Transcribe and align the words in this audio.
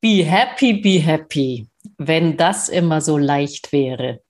Be 0.00 0.22
happy, 0.24 0.74
be 0.74 0.98
happy, 1.00 1.66
wenn 1.98 2.36
das 2.36 2.68
immer 2.68 3.00
so 3.00 3.16
leicht 3.18 3.72
wäre. 3.72 4.20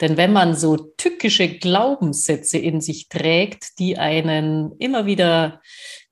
Denn 0.00 0.16
wenn 0.16 0.32
man 0.32 0.54
so 0.54 0.76
tückische 0.76 1.48
Glaubenssätze 1.48 2.58
in 2.58 2.80
sich 2.80 3.08
trägt, 3.08 3.78
die 3.78 3.98
einen 3.98 4.72
immer 4.78 5.06
wieder 5.06 5.60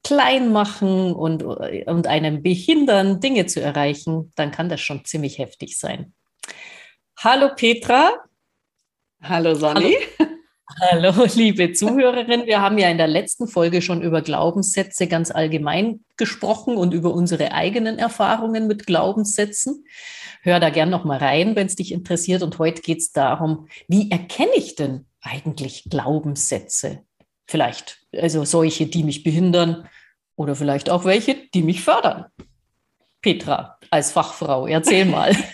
klein 0.03 0.53
machen 0.53 1.15
und, 1.15 1.43
und 1.43 2.07
einen 2.07 2.43
behindern, 2.43 3.21
Dinge 3.21 3.47
zu 3.47 3.61
erreichen, 3.61 4.33
dann 4.37 4.51
kann 4.51 4.69
das 4.69 4.81
schon 4.81 5.05
ziemlich 5.05 5.39
heftig 5.39 5.79
sein. 5.79 6.15
Hallo 7.19 7.51
Petra. 7.55 8.13
Hallo 9.23 9.55
Sani. 9.55 9.97
Hallo. 9.97 10.14
Hallo, 10.81 11.13
liebe 11.35 11.73
Zuhörerin. 11.73 12.47
Wir 12.47 12.61
haben 12.61 12.79
ja 12.79 12.89
in 12.89 12.99
der 12.99 13.07
letzten 13.07 13.47
Folge 13.47 13.81
schon 13.81 14.03
über 14.03 14.23
Glaubenssätze 14.23 15.07
ganz 15.07 15.31
allgemein 15.31 16.01
gesprochen 16.17 16.77
und 16.77 16.93
über 16.93 17.15
unsere 17.15 17.53
eigenen 17.53 17.99
Erfahrungen 17.99 18.67
mit 18.67 18.87
Glaubenssätzen. 18.87 19.85
Hör 20.43 20.59
da 20.59 20.71
gern 20.71 20.91
noch 20.91 21.05
mal 21.05 21.19
rein, 21.19 21.55
wenn 21.55 21.69
es 21.69 21.77
dich 21.77 21.93
interessiert. 21.93 22.43
Und 22.43 22.59
heute 22.59 22.83
geht 22.83 22.99
es 22.99 23.13
darum, 23.13 23.69
wie 23.87 24.11
erkenne 24.11 24.55
ich 24.57 24.75
denn 24.75 25.07
eigentlich 25.21 25.85
Glaubenssätze? 25.89 27.03
Vielleicht, 27.47 28.01
also 28.17 28.45
solche, 28.45 28.87
die 28.87 29.05
mich 29.05 29.23
behindern 29.23 29.89
oder 30.35 30.57
vielleicht 30.57 30.91
auch 30.91 31.05
welche, 31.05 31.37
die 31.55 31.63
mich 31.63 31.83
fördern. 31.83 32.27
Petra, 33.23 33.79
als 33.91 34.11
Fachfrau, 34.11 34.67
erzähl 34.67 35.05
mal. 35.05 35.37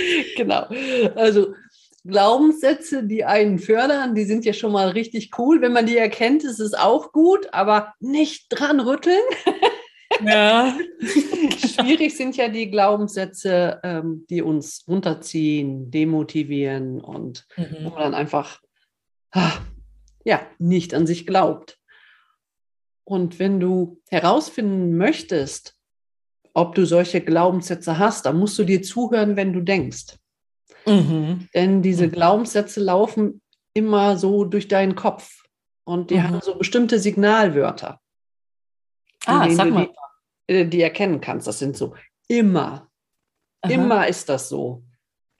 genau. 0.36 0.66
Also 1.14 1.54
Glaubenssätze, 2.04 3.04
die 3.04 3.24
einen 3.24 3.58
fördern, 3.58 4.14
die 4.14 4.24
sind 4.24 4.44
ja 4.44 4.52
schon 4.52 4.72
mal 4.72 4.88
richtig 4.88 5.30
cool. 5.38 5.60
Wenn 5.60 5.72
man 5.72 5.86
die 5.86 5.96
erkennt, 5.96 6.44
ist 6.44 6.60
es 6.60 6.74
auch 6.74 7.12
gut, 7.12 7.52
aber 7.52 7.94
nicht 8.00 8.46
dran 8.48 8.80
rütteln. 8.80 9.20
Ja. 10.24 10.76
Schwierig 11.00 12.16
sind 12.16 12.36
ja 12.36 12.48
die 12.48 12.70
Glaubenssätze, 12.70 13.80
ähm, 13.82 14.26
die 14.28 14.42
uns 14.42 14.84
runterziehen, 14.88 15.90
demotivieren 15.90 17.00
und 17.00 17.46
mhm. 17.56 17.76
wo 17.84 17.90
man 17.90 18.02
dann 18.02 18.14
einfach 18.14 18.60
ach, 19.30 19.60
ja, 20.24 20.46
nicht 20.58 20.94
an 20.94 21.06
sich 21.06 21.26
glaubt. 21.26 21.78
Und 23.04 23.38
wenn 23.38 23.60
du 23.60 24.00
herausfinden 24.08 24.96
möchtest, 24.96 25.76
ob 26.52 26.74
du 26.74 26.84
solche 26.84 27.20
Glaubenssätze 27.20 27.98
hast, 27.98 28.26
dann 28.26 28.38
musst 28.38 28.58
du 28.58 28.64
dir 28.64 28.82
zuhören, 28.82 29.36
wenn 29.36 29.52
du 29.52 29.60
denkst. 29.60 30.16
Mhm. 30.86 31.48
Denn 31.54 31.82
diese 31.82 32.06
mhm. 32.06 32.12
Glaubenssätze 32.12 32.80
laufen 32.80 33.40
immer 33.74 34.16
so 34.16 34.44
durch 34.44 34.68
deinen 34.68 34.94
Kopf 34.94 35.44
und 35.84 36.10
die 36.10 36.16
mhm. 36.16 36.22
haben 36.22 36.40
so 36.40 36.56
bestimmte 36.56 36.98
Signalwörter. 36.98 38.00
Ah, 39.26 39.48
sag 39.50 39.70
mal. 39.70 39.90
Die, 40.48 40.52
äh, 40.52 40.64
die, 40.66 40.80
erkennen 40.80 41.20
kannst. 41.20 41.46
Das 41.46 41.58
sind 41.58 41.76
so 41.76 41.94
immer. 42.28 42.88
Aha. 43.62 43.72
Immer 43.72 44.08
ist 44.08 44.28
das 44.28 44.48
so. 44.48 44.82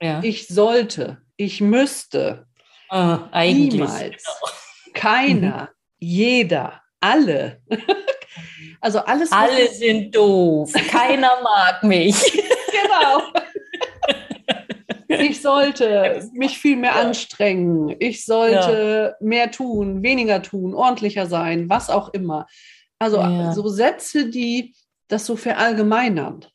Ja. 0.01 0.21
Ich 0.23 0.47
sollte, 0.47 1.21
ich 1.35 1.61
müsste. 1.61 2.47
Ah, 2.89 3.29
eigentlich. 3.31 3.73
Niemals. 3.73 4.23
Genau. 4.23 4.93
Keiner, 4.93 5.61
mhm. 5.61 5.67
jeder, 5.99 6.81
alle. 6.99 7.61
also 8.81 8.99
alles. 8.99 9.31
Alle 9.31 9.67
sind 9.69 10.15
doof. 10.15 10.73
Keiner 10.89 11.41
mag 11.41 11.83
mich. 11.83 12.21
genau 12.71 13.40
ich 15.21 15.41
sollte 15.41 16.29
mich 16.33 16.57
viel 16.57 16.77
mehr 16.77 16.95
anstrengen, 16.95 17.95
ich 17.99 18.25
sollte 18.25 19.15
ja. 19.19 19.25
mehr 19.25 19.51
tun, 19.51 20.03
weniger 20.03 20.41
tun, 20.41 20.73
ordentlicher 20.73 21.27
sein, 21.27 21.69
was 21.69 21.89
auch 21.89 22.09
immer. 22.13 22.47
Also 22.99 23.17
ja. 23.17 23.51
so 23.53 23.67
Sätze, 23.67 24.29
die 24.29 24.75
das 25.07 25.25
so 25.25 25.35
verallgemeinern. 25.35 26.45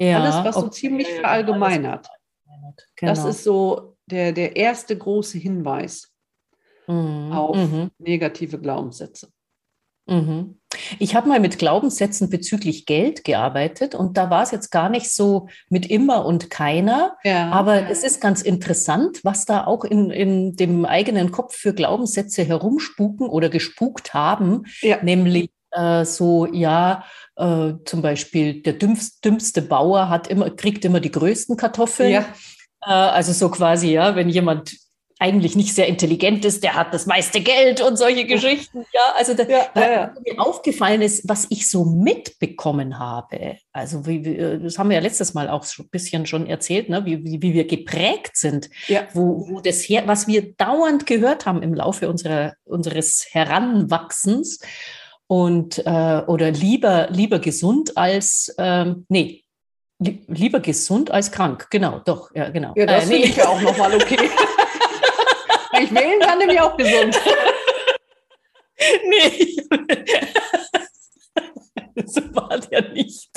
Ja, 0.00 0.22
Alles, 0.22 0.34
was 0.36 0.56
okay. 0.56 0.66
so 0.66 0.70
ziemlich 0.70 1.08
verallgemeinert. 1.08 2.08
Genau. 2.96 3.12
Das 3.12 3.24
ist 3.24 3.44
so 3.44 3.96
der, 4.06 4.32
der 4.32 4.56
erste 4.56 4.96
große 4.96 5.38
Hinweis 5.38 6.12
mhm. 6.86 7.32
auf 7.32 7.56
mhm. 7.56 7.90
negative 7.98 8.58
Glaubenssätze. 8.58 9.30
Mhm. 10.08 10.58
Ich 10.98 11.14
habe 11.14 11.28
mal 11.28 11.40
mit 11.40 11.58
Glaubenssätzen 11.58 12.28
bezüglich 12.30 12.86
Geld 12.86 13.24
gearbeitet 13.24 13.94
und 13.94 14.16
da 14.16 14.30
war 14.30 14.42
es 14.42 14.50
jetzt 14.50 14.70
gar 14.70 14.88
nicht 14.88 15.10
so 15.10 15.48
mit 15.68 15.90
immer 15.90 16.26
und 16.26 16.50
keiner. 16.50 17.16
Ja. 17.24 17.50
Aber 17.50 17.88
es 17.88 18.04
ist 18.04 18.20
ganz 18.20 18.42
interessant, 18.42 19.20
was 19.22 19.44
da 19.44 19.66
auch 19.66 19.84
in, 19.84 20.10
in 20.10 20.56
dem 20.56 20.84
eigenen 20.84 21.30
Kopf 21.30 21.56
für 21.56 21.74
Glaubenssätze 21.74 22.44
herumspuken 22.44 23.28
oder 23.28 23.48
gespukt 23.48 24.14
haben. 24.14 24.64
Ja. 24.80 24.98
Nämlich 25.02 25.50
äh, 25.72 26.04
so, 26.04 26.46
ja, 26.46 27.04
äh, 27.36 27.72
zum 27.84 28.02
Beispiel 28.02 28.62
der 28.62 28.74
dümmste, 28.74 29.20
dümmste 29.24 29.62
Bauer 29.62 30.08
hat 30.08 30.28
immer, 30.28 30.50
kriegt 30.50 30.84
immer 30.84 31.00
die 31.00 31.12
größten 31.12 31.56
Kartoffeln. 31.56 32.10
Ja. 32.10 32.26
Äh, 32.82 32.90
also 32.90 33.32
so 33.32 33.50
quasi, 33.50 33.92
ja, 33.92 34.16
wenn 34.16 34.28
jemand 34.28 34.76
eigentlich 35.20 35.56
nicht 35.56 35.74
sehr 35.74 35.88
intelligent 35.88 36.44
ist, 36.44 36.62
der 36.62 36.74
hat 36.74 36.94
das 36.94 37.06
meiste 37.06 37.40
Geld 37.40 37.80
und 37.80 37.96
solche 37.96 38.24
Geschichten. 38.24 38.84
Ja, 38.92 39.00
also 39.16 39.34
da, 39.34 39.42
ja, 39.44 39.66
ja, 39.74 39.90
ja. 39.90 40.14
mir 40.24 40.40
aufgefallen 40.40 41.02
ist, 41.02 41.28
was 41.28 41.46
ich 41.50 41.68
so 41.68 41.84
mitbekommen 41.84 42.98
habe. 42.98 43.56
Also 43.72 44.06
wie, 44.06 44.24
äh, 44.24 44.60
das 44.60 44.78
haben 44.78 44.90
wir 44.90 44.96
ja 44.96 45.02
letztes 45.02 45.34
Mal 45.34 45.48
auch 45.48 45.66
ein 45.78 45.88
bisschen 45.90 46.26
schon 46.26 46.46
erzählt, 46.46 46.88
ne? 46.88 47.04
wie, 47.04 47.24
wie, 47.24 47.42
wie 47.42 47.52
wir 47.52 47.66
geprägt 47.66 48.36
sind, 48.36 48.70
wo, 49.12 49.48
wo 49.48 49.60
das 49.60 49.80
her, 49.82 50.04
was 50.06 50.28
wir 50.28 50.54
dauernd 50.54 51.06
gehört 51.06 51.46
haben 51.46 51.62
im 51.62 51.74
Laufe 51.74 52.08
unserer, 52.08 52.54
unseres 52.64 53.26
Heranwachsens. 53.30 54.60
Und 55.26 55.84
äh, 55.84 56.22
oder 56.26 56.50
lieber, 56.50 57.08
lieber 57.10 57.38
gesund 57.38 57.98
als 57.98 58.54
ähm, 58.56 59.04
nee, 59.10 59.44
lieber 59.98 60.60
gesund 60.60 61.10
als 61.10 61.32
krank. 61.32 61.66
Genau, 61.70 62.00
doch, 62.04 62.34
ja, 62.34 62.48
genau. 62.48 62.72
Ja, 62.76 62.86
das 62.86 63.04
äh, 63.04 63.08
nee. 63.08 63.12
finde 63.14 63.28
ich 63.28 63.36
ja 63.36 63.48
auch 63.48 63.60
nochmal 63.60 63.94
okay. 63.94 64.16
ich 65.84 65.94
wählen 65.94 66.20
kann, 66.20 66.38
nämlich 66.38 66.60
auch 66.60 66.76
gesund. 66.76 67.18
nee. 69.08 69.56
so 72.06 72.20
war 72.34 72.58
der 72.58 72.92
nicht. 72.92 73.30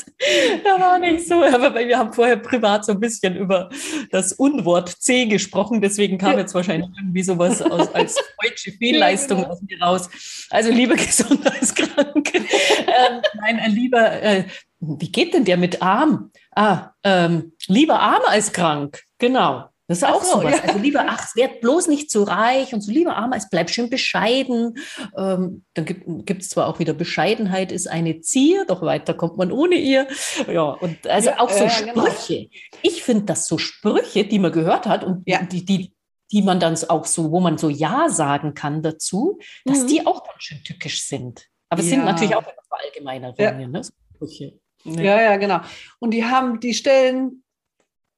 Der 0.63 0.79
war 0.79 0.99
nicht 0.99 1.27
so. 1.27 1.43
Aber 1.43 1.73
wir 1.75 1.97
haben 1.97 2.13
vorher 2.13 2.37
privat 2.37 2.85
so 2.85 2.91
ein 2.93 2.99
bisschen 2.99 3.35
über 3.35 3.69
das 4.11 4.33
Unwort 4.33 4.89
C 4.89 5.25
gesprochen. 5.25 5.81
Deswegen 5.81 6.17
kam 6.17 6.37
jetzt 6.37 6.53
wahrscheinlich 6.53 6.89
irgendwie 6.97 7.23
sowas 7.23 7.61
aus, 7.61 7.93
als 7.93 8.15
deutsche 8.41 8.71
Fehlleistung 8.71 9.39
genau. 9.39 9.49
aus 9.49 9.61
mir 9.61 9.81
raus. 9.81 10.09
Also 10.49 10.71
lieber 10.71 10.95
gesund 10.95 11.45
als 11.51 11.73
krank. 11.73 12.31
ähm, 12.33 13.21
nein, 13.41 13.59
äh, 13.59 13.69
lieber, 13.69 14.21
äh, 14.21 14.45
wie 14.79 15.11
geht 15.11 15.33
denn 15.33 15.45
der 15.45 15.57
mit 15.57 15.81
arm? 15.81 16.31
Ah, 16.55 16.91
ähm, 17.03 17.53
lieber 17.67 17.99
arm 17.99 18.23
als 18.27 18.51
krank. 18.51 19.01
Genau. 19.17 19.70
Das 19.91 19.97
ist 19.97 20.07
auch 20.07 20.23
so, 20.23 20.39
sowas. 20.39 20.55
Ja. 20.55 20.63
Also 20.69 20.79
lieber, 20.79 21.03
ach, 21.05 21.35
werd 21.35 21.59
bloß 21.59 21.89
nicht 21.89 22.09
zu 22.09 22.23
reich 22.23 22.73
und 22.73 22.79
so 22.79 22.93
lieber 22.93 23.17
arm 23.17 23.33
als 23.33 23.49
bleib 23.49 23.69
schön 23.69 23.89
bescheiden. 23.89 24.77
Ähm, 25.17 25.65
dann 25.73 25.85
gibt 25.85 26.41
es 26.41 26.47
zwar 26.47 26.67
auch 26.67 26.79
wieder 26.79 26.93
Bescheidenheit 26.93 27.73
ist 27.73 27.87
eine 27.87 28.21
Zier, 28.21 28.63
doch 28.65 28.81
weiter 28.83 29.13
kommt 29.13 29.35
man 29.35 29.51
ohne 29.51 29.75
ihr. 29.75 30.07
Ja, 30.49 30.63
und 30.63 31.05
also 31.07 31.31
ja, 31.31 31.39
auch 31.41 31.49
so 31.49 31.65
äh, 31.65 31.69
Sprüche. 31.69 32.47
Genau. 32.47 32.81
Ich 32.83 33.03
finde 33.03 33.25
das 33.25 33.47
so 33.47 33.57
Sprüche, 33.57 34.23
die 34.23 34.39
man 34.39 34.53
gehört 34.53 34.85
hat 34.85 35.03
und 35.03 35.23
ja. 35.25 35.43
die, 35.43 35.65
die, 35.65 35.93
die 36.31 36.41
man 36.41 36.61
dann 36.61 36.77
auch 36.87 37.05
so, 37.05 37.29
wo 37.29 37.41
man 37.41 37.57
so 37.57 37.67
Ja 37.67 38.07
sagen 38.07 38.53
kann 38.53 38.81
dazu, 38.81 39.39
dass 39.65 39.79
mhm. 39.79 39.87
die 39.87 40.07
auch 40.07 40.23
ganz 40.23 40.41
schön 40.41 40.63
tückisch 40.63 41.05
sind. 41.05 41.47
Aber 41.67 41.81
es 41.81 41.89
sind 41.89 42.05
natürlich 42.05 42.33
auch 42.33 42.45
Verallgemeinerungen, 42.69 43.71
ne? 43.71 43.81
Sprüche. 44.15 44.57
Ja, 44.85 45.21
ja, 45.21 45.35
genau. 45.35 45.59
Und 45.99 46.11
die 46.11 46.23
haben, 46.23 46.61
die 46.61 46.73
stellen 46.73 47.43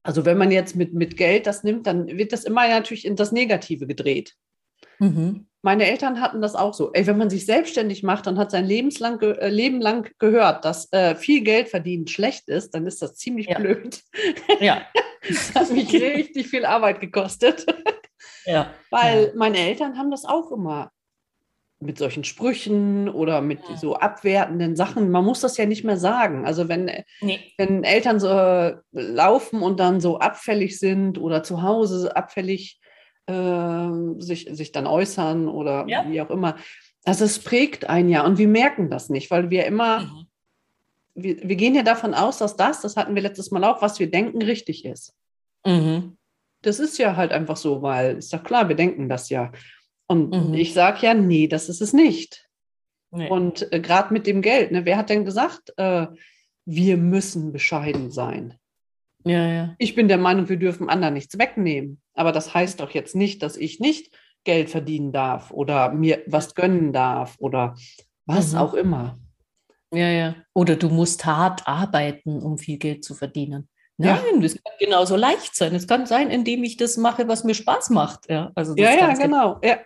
also 0.04 0.26
wenn 0.26 0.38
man 0.38 0.52
jetzt 0.52 0.76
mit, 0.76 0.94
mit 0.94 1.18
Geld 1.18 1.48
das 1.48 1.64
nimmt, 1.64 1.88
dann 1.88 2.08
wird 2.08 2.34
das 2.34 2.44
immer 2.44 2.68
natürlich 2.68 3.06
in 3.06 3.16
das 3.16 3.32
Negative 3.32 3.88
gedreht. 3.88 4.36
Mhm. 5.00 5.48
Meine 5.62 5.90
Eltern 5.90 6.20
hatten 6.20 6.42
das 6.42 6.56
auch 6.56 6.74
so. 6.74 6.92
Ey, 6.92 7.08
wenn 7.08 7.18
man 7.18 7.30
sich 7.30 7.46
selbstständig 7.46 8.04
macht 8.04 8.28
und 8.28 8.38
hat 8.38 8.52
sein 8.52 8.66
Lebenslang, 8.66 9.22
äh, 9.22 9.48
Leben 9.48 9.80
lang 9.80 10.12
gehört, 10.20 10.66
dass 10.66 10.92
äh, 10.92 11.16
viel 11.16 11.42
Geld 11.42 11.70
verdienen 11.70 12.06
schlecht 12.08 12.50
ist, 12.50 12.72
dann 12.72 12.86
ist 12.86 13.02
das 13.02 13.16
ziemlich 13.16 13.48
ja. 13.48 13.58
blöd. 13.58 14.02
Ja. 14.60 14.82
das 15.28 15.56
hat 15.56 15.72
mich 15.72 15.94
richtig 15.94 16.48
viel 16.48 16.66
Arbeit 16.66 17.00
gekostet. 17.00 17.66
Ja. 18.46 18.74
Weil 18.90 19.32
meine 19.36 19.58
Eltern 19.58 19.98
haben 19.98 20.12
das 20.12 20.26
auch 20.26 20.52
immer 20.52 20.92
mit 21.86 21.98
solchen 21.98 22.24
Sprüchen 22.24 23.10
oder 23.10 23.42
mit 23.42 23.60
so 23.78 23.96
abwertenden 23.96 24.76
Sachen. 24.76 25.12
Man 25.12 25.26
muss 25.26 25.42
das 25.42 25.58
ja 25.58 25.66
nicht 25.66 25.84
mehr 25.84 25.98
sagen. 25.98 26.46
Also 26.46 26.70
wenn, 26.70 26.90
nee. 27.22 27.40
wenn 27.58 27.84
Eltern 27.84 28.20
so 28.20 28.30
äh, 28.30 28.76
laufen 28.92 29.62
und 29.62 29.80
dann 29.80 30.02
so 30.02 30.20
abfällig 30.20 30.80
sind 30.80 31.18
oder 31.18 31.44
zu 31.44 31.62
Hause 31.62 32.16
abfällig 32.16 32.80
äh, 33.28 33.90
sich, 34.18 34.48
sich 34.52 34.72
dann 34.72 34.88
äußern 34.88 35.48
oder 35.48 35.86
ja. 35.88 36.06
wie 36.10 36.22
auch 36.22 36.30
immer. 36.30 36.56
Also 37.06 37.26
es 37.26 37.40
prägt 37.40 37.90
ein 37.90 38.10
ja 38.10 38.26
und 38.26 38.38
wir 38.38 38.48
merken 38.48 38.90
das 38.90 39.10
nicht, 39.10 39.30
weil 39.30 39.50
wir 39.50 39.66
immer, 39.66 40.02
mhm. 40.02 40.28
wir, 41.16 41.38
wir 41.44 41.56
gehen 41.56 41.76
ja 41.76 41.84
davon 41.84 42.14
aus, 42.14 42.38
dass 42.38 42.56
das, 42.56 42.82
das 42.82 42.96
hatten 42.96 43.16
wir 43.16 43.22
letztes 43.22 43.52
Mal 43.52 43.64
auch, 43.64 43.82
was 43.82 44.00
wir 44.00 44.10
denken, 44.10 44.42
richtig 44.42 44.86
ist. 44.86 45.14
Mhm. 45.66 46.18
Das 46.62 46.80
ist 46.80 46.98
ja 46.98 47.18
halt 47.18 47.34
einfach 47.34 47.58
so, 47.58 47.82
weil 47.82 48.18
ist 48.18 48.34
doch 48.34 48.44
klar, 48.44 48.70
wir 48.70 48.76
denken 48.76 49.10
das 49.10 49.30
ja. 49.30 49.52
Und 50.08 50.50
mhm. 50.50 50.54
ich 50.54 50.74
sage 50.74 51.06
ja, 51.06 51.14
nee, 51.14 51.48
das 51.48 51.70
ist 51.70 51.82
es 51.82 51.94
nicht. 51.94 52.50
Nee. 53.12 53.30
Und 53.30 53.72
äh, 53.72 53.80
gerade 53.80 54.14
mit 54.14 54.28
dem 54.28 54.42
Geld, 54.42 54.72
ne, 54.72 54.86
wer 54.86 54.98
hat 54.98 55.10
denn 55.10 55.26
gesagt, 55.26 55.74
äh, 55.78 56.08
wir 56.66 56.98
müssen 56.98 57.52
bescheiden 57.52 58.12
sein? 58.12 58.56
Ja, 59.26 59.48
ja. 59.48 59.76
Ich 59.78 59.96
bin 59.96 60.08
der 60.08 60.18
Meinung, 60.18 60.50
wir 60.50 60.58
dürfen 60.58 60.90
anderen 60.90 61.14
nichts 61.14 61.38
wegnehmen. 61.38 62.02
Aber 62.14 62.32
das 62.32 62.54
heißt 62.54 62.80
doch 62.80 62.92
jetzt 62.92 63.16
nicht, 63.16 63.42
dass 63.42 63.56
ich 63.56 63.80
nicht 63.80 64.14
Geld 64.44 64.70
verdienen 64.70 65.12
darf 65.12 65.52
oder 65.52 65.92
mir 65.94 66.24
was 66.28 66.56
gönnen 66.56 66.92
darf 66.92 67.36
oder 67.40 67.76
was 68.26 68.54
mhm. 68.54 68.58
auch 68.58 68.74
immer. 68.74 69.18
Ja, 69.94 70.10
ja. 70.10 70.36
Oder 70.54 70.76
du 70.76 70.90
musst 70.90 71.26
hart 71.26 71.68
arbeiten, 71.68 72.42
um 72.42 72.58
viel 72.58 72.78
Geld 72.78 73.04
zu 73.04 73.14
verdienen. 73.14 73.70
Nein, 73.98 74.18
ja. 74.36 74.42
das 74.42 74.54
kann 74.56 74.74
genauso 74.80 75.16
leicht 75.16 75.56
sein. 75.56 75.76
Es 75.76 75.88
kann 75.88 76.08
sein, 76.08 76.32
indem 76.32 76.64
ich 76.64 76.78
das 76.78 76.98
mache, 76.98 77.28
was 77.28 77.44
mir 77.44 77.54
Spaß 77.54 77.92
macht. 77.92 78.28
Ja, 78.28 78.52
also 78.56 78.76
ja, 78.76 78.92
ja 78.92 79.14
genau. 79.14 79.60
Ja. 79.64 79.78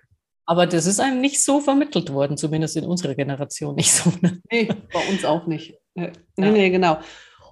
Aber 0.47 0.65
das 0.65 0.85
ist 0.85 1.01
einem 1.01 1.19
nicht 1.19 1.43
so 1.43 1.59
vermittelt 1.59 2.11
worden, 2.13 2.37
zumindest 2.37 2.77
in 2.77 2.85
unserer 2.85 3.15
Generation 3.15 3.75
nicht 3.75 3.91
so. 3.91 4.11
Ne? 4.21 4.41
Nee, 4.49 4.69
bei 4.93 5.09
uns 5.09 5.25
auch 5.25 5.45
nicht. 5.45 5.77
Nee, 5.93 6.11
ja. 6.37 6.51
nee, 6.51 6.69
genau. 6.69 6.99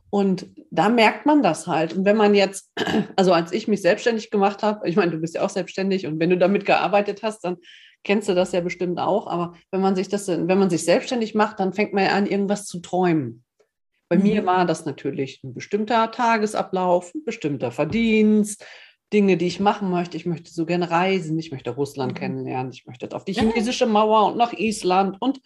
Und 0.09 0.47
da 0.71 0.87
merkt 0.87 1.25
man 1.25 1.43
das 1.43 1.67
halt. 1.67 1.93
Und 1.93 2.05
wenn 2.05 2.15
man 2.15 2.33
jetzt, 2.33 2.71
also 3.17 3.33
als 3.33 3.51
ich 3.51 3.67
mich 3.67 3.81
selbstständig 3.81 4.31
gemacht 4.31 4.63
habe, 4.63 4.87
ich 4.87 4.95
meine, 4.95 5.11
du 5.11 5.17
bist 5.17 5.35
ja 5.35 5.41
auch 5.41 5.49
selbstständig 5.49 6.07
und 6.07 6.21
wenn 6.21 6.29
du 6.29 6.37
damit 6.37 6.65
gearbeitet 6.65 7.21
hast, 7.21 7.43
dann 7.43 7.57
kennst 8.05 8.29
du 8.29 8.33
das 8.33 8.53
ja 8.53 8.61
bestimmt 8.61 8.97
auch. 8.97 9.27
Aber 9.27 9.55
wenn 9.71 9.81
man 9.81 9.95
sich 9.97 10.07
das, 10.07 10.29
wenn 10.29 10.47
man 10.47 10.69
sich 10.69 10.85
selbstständig 10.85 11.35
macht, 11.35 11.59
dann 11.59 11.73
fängt 11.73 11.91
man 11.91 12.05
ja 12.05 12.11
an, 12.11 12.27
irgendwas 12.27 12.65
zu 12.65 12.79
träumen. 12.79 13.43
Bei 14.07 14.17
mhm. 14.17 14.23
mir 14.23 14.45
war 14.45 14.65
das 14.65 14.85
natürlich 14.85 15.43
ein 15.43 15.53
bestimmter 15.53 16.11
Tagesablauf, 16.11 17.13
ein 17.13 17.25
bestimmter 17.25 17.71
Verdienst, 17.71 18.65
Dinge, 19.15 19.37
die 19.37 19.47
ich 19.47 19.61
machen 19.61 19.89
möchte. 19.89 20.17
Ich 20.17 20.25
möchte 20.25 20.51
so 20.51 20.65
gerne 20.65 20.91
reisen, 20.91 21.39
ich 21.39 21.49
möchte 21.49 21.69
Russland 21.69 22.11
mhm. 22.11 22.17
kennenlernen, 22.17 22.73
ich 22.73 22.85
möchte 22.85 23.09
auf 23.15 23.23
die 23.23 23.31
chinesische 23.33 23.85
Mauer 23.85 24.27
und 24.27 24.37
nach 24.37 24.51
Island 24.51 25.15
und 25.21 25.39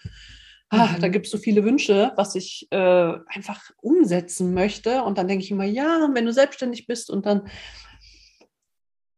da 0.72 0.88
mhm. 0.88 1.12
gibt 1.12 1.28
es 1.28 1.32
so 1.32 1.38
viele 1.38 1.64
Wünsche, 1.64 2.12
was 2.16 2.34
ich 2.34 2.68
äh, 2.72 3.14
einfach 3.28 3.72
umsetzen 3.82 4.54
möchte. 4.54 5.04
Und 5.04 5.18
dann 5.18 5.28
denke 5.28 5.44
ich 5.44 5.52
immer, 5.52 5.66
ja, 5.66 6.10
wenn 6.14 6.26
du 6.26 6.34
selbstständig 6.34 6.88
bist 6.88 7.12
und 7.12 7.26
dann, 7.26 7.48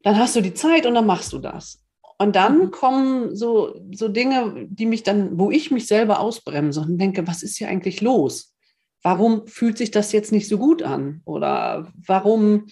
dann 0.03 0.17
hast 0.17 0.35
du 0.35 0.41
die 0.41 0.53
Zeit 0.53 0.85
und 0.85 0.95
dann 0.95 1.05
machst 1.05 1.31
du 1.31 1.39
das. 1.39 1.81
Und 2.17 2.35
dann 2.35 2.57
mhm. 2.59 2.71
kommen 2.71 3.35
so, 3.35 3.81
so 3.93 4.09
Dinge, 4.09 4.67
die 4.69 4.85
mich 4.85 5.03
dann, 5.03 5.39
wo 5.39 5.49
ich 5.49 5.71
mich 5.71 5.87
selber 5.87 6.19
ausbremse 6.19 6.81
und 6.81 6.97
denke, 6.97 7.25
was 7.25 7.41
ist 7.41 7.57
hier 7.57 7.67
eigentlich 7.69 8.01
los? 8.01 8.53
Warum 9.01 9.47
fühlt 9.47 9.77
sich 9.77 9.91
das 9.91 10.11
jetzt 10.11 10.31
nicht 10.31 10.47
so 10.47 10.57
gut 10.57 10.83
an? 10.83 11.21
Oder 11.25 11.91
warum 11.95 12.67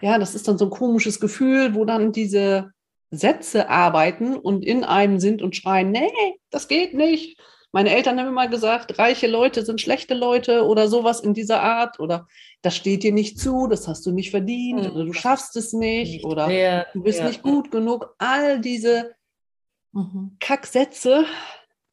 ja, 0.00 0.18
das 0.18 0.34
ist 0.34 0.48
dann 0.48 0.58
so 0.58 0.66
ein 0.66 0.70
komisches 0.70 1.20
Gefühl, 1.20 1.74
wo 1.74 1.84
dann 1.84 2.12
diese 2.12 2.72
Sätze 3.10 3.68
arbeiten 3.68 4.36
und 4.36 4.64
in 4.64 4.84
einem 4.84 5.18
sind 5.20 5.42
und 5.42 5.56
schreien, 5.56 5.90
nee, 5.90 6.10
das 6.50 6.68
geht 6.68 6.94
nicht. 6.94 7.38
Meine 7.72 7.90
Eltern 7.90 8.18
haben 8.18 8.28
immer 8.28 8.48
gesagt, 8.48 8.98
reiche 8.98 9.26
Leute 9.26 9.64
sind 9.64 9.80
schlechte 9.80 10.14
Leute 10.14 10.64
oder 10.66 10.88
sowas 10.88 11.20
in 11.20 11.34
dieser 11.34 11.62
Art 11.62 12.00
oder 12.00 12.26
das 12.62 12.74
steht 12.74 13.02
dir 13.02 13.12
nicht 13.12 13.38
zu, 13.38 13.66
das 13.66 13.86
hast 13.86 14.06
du 14.06 14.12
nicht 14.12 14.30
verdient 14.30 14.84
mhm. 14.84 14.90
oder 14.92 15.04
du 15.04 15.12
schaffst 15.12 15.56
es 15.56 15.72
nicht, 15.72 16.12
nicht 16.12 16.24
oder 16.24 16.46
mehr, 16.46 16.86
du 16.94 17.02
bist 17.02 17.18
ja. 17.18 17.28
nicht 17.28 17.42
gut 17.42 17.70
genug. 17.70 18.14
All 18.18 18.60
diese 18.60 19.14
mhm. 19.92 20.36
Kacksätze, 20.40 21.26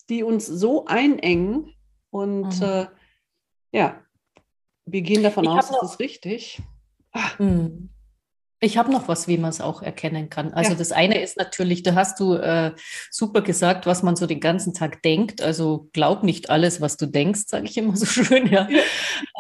die 0.10 0.24
uns 0.24 0.46
so 0.46 0.86
einengen 0.86 1.74
und 2.12 2.60
mhm. 2.60 2.66
äh, 2.66 2.86
ja, 3.72 4.02
wir 4.86 5.02
gehen 5.02 5.24
davon 5.24 5.44
ich 5.46 5.50
aus, 5.50 5.70
das 5.70 5.92
ist 5.92 6.00
richtig. 6.00 6.62
Mhm. 7.40 7.90
Ich 8.64 8.78
habe 8.78 8.94
noch 8.94 9.10
was, 9.10 9.28
wie 9.28 9.38
man 9.38 9.50
es 9.50 9.60
auch 9.60 9.82
erkennen 9.82 10.30
kann. 10.30 10.54
Also 10.54 10.72
ja. 10.72 10.78
das 10.78 10.94
eine 10.94 11.22
ist 11.22 11.36
natürlich, 11.36 11.84
da 11.84 11.96
hast 11.96 12.18
du 12.22 12.36
äh, 12.36 12.72
super 13.12 13.42
gesagt, 13.42 13.86
was 13.86 14.04
man 14.04 14.16
so 14.16 14.26
den 14.26 14.40
ganzen 14.40 14.74
Tag 14.74 15.02
denkt. 15.02 15.42
Also 15.42 15.90
glaub 15.92 16.24
nicht 16.24 16.50
alles, 16.50 16.80
was 16.80 16.96
du 16.96 17.06
denkst, 17.06 17.42
sage 17.48 17.66
ich 17.66 17.78
immer 17.78 17.98
so 17.98 18.06
schön. 18.24 18.48
Ja. 18.48 18.70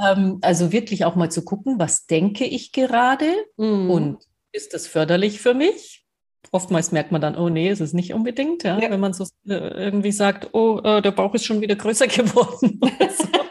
Ähm, 0.05 0.39
also 0.41 0.73
wirklich 0.73 1.05
auch 1.05 1.15
mal 1.15 1.31
zu 1.31 1.45
gucken, 1.45 1.79
was 1.79 2.05
denke 2.05 2.43
ich 2.43 2.73
gerade 2.73 3.31
mhm. 3.55 3.89
und 3.89 4.17
ist 4.51 4.73
das 4.73 4.87
förderlich 4.87 5.39
für 5.39 5.53
mich? 5.53 6.05
Oftmals 6.51 6.91
merkt 6.91 7.13
man 7.13 7.21
dann, 7.21 7.37
oh 7.37 7.47
nee, 7.47 7.69
ist 7.69 7.79
es 7.79 7.93
nicht 7.93 8.13
unbedingt, 8.13 8.63
ja? 8.63 8.77
ja. 8.77 8.91
wenn 8.91 8.99
man 8.99 9.13
so 9.13 9.23
äh, 9.47 9.53
irgendwie 9.53 10.11
sagt, 10.11 10.53
oh, 10.53 10.81
äh, 10.83 11.01
der 11.01 11.11
Bauch 11.11 11.33
ist 11.33 11.45
schon 11.45 11.61
wieder 11.61 11.77
größer 11.77 12.07
geworden. 12.07 12.81
so. 12.81 13.42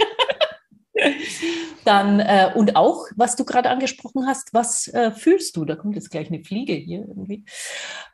Dann, 1.85 2.21
äh, 2.21 2.53
und 2.55 2.77
auch, 2.77 3.07
was 3.17 3.35
du 3.37 3.45
gerade 3.45 3.71
angesprochen 3.71 4.27
hast, 4.27 4.55
was 4.55 4.87
äh, 4.89 5.11
fühlst 5.11 5.57
du? 5.57 5.65
Da 5.65 5.75
kommt 5.75 5.97
jetzt 5.97 6.11
gleich 6.11 6.29
eine 6.29 6.45
Fliege 6.45 6.75
hier 6.75 7.01
irgendwie. 7.01 7.45